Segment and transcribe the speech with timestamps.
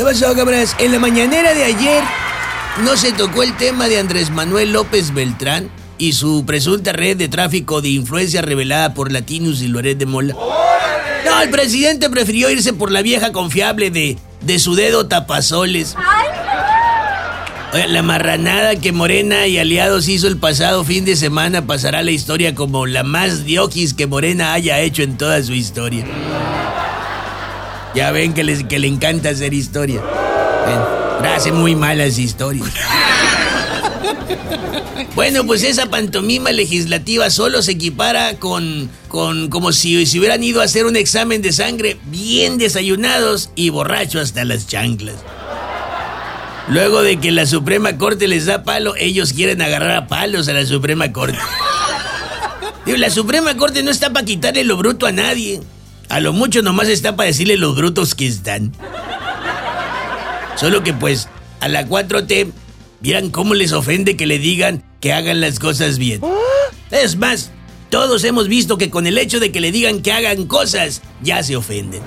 [0.00, 0.74] ¿Qué pasó, cabras?
[0.78, 2.02] En la mañanera de ayer
[2.86, 7.28] no se tocó el tema de Andrés Manuel López Beltrán y su presunta red de
[7.28, 10.34] tráfico de influencia revelada por Latinus y Loret de Mola.
[11.26, 15.94] No, el presidente prefirió irse por la vieja confiable de, de su dedo tapazoles.
[17.86, 22.10] La marranada que Morena y aliados hizo el pasado fin de semana pasará a la
[22.10, 26.06] historia como la más diokis que Morena haya hecho en toda su historia.
[27.94, 30.00] Ya ven que, les, que le encanta hacer historia.
[30.00, 32.70] Ven, hace muy malas historias.
[35.14, 40.60] Bueno, pues esa pantomima legislativa solo se equipara con, con como si, si hubieran ido
[40.60, 45.16] a hacer un examen de sangre bien desayunados y borrachos hasta las chanclas.
[46.68, 50.52] Luego de que la Suprema Corte les da palo, ellos quieren agarrar a palos a
[50.52, 51.38] la Suprema Corte.
[52.86, 55.60] Digo, la Suprema Corte no está para quitarle lo bruto a nadie.
[56.10, 58.72] A lo mucho nomás está para decirle los brutos que están.
[60.56, 61.28] Solo que pues,
[61.60, 62.50] a la 4T,
[63.00, 66.20] vieran cómo les ofende que le digan que hagan las cosas bien.
[66.90, 67.52] Es más,
[67.90, 71.44] todos hemos visto que con el hecho de que le digan que hagan cosas, ya
[71.44, 72.02] se ofenden.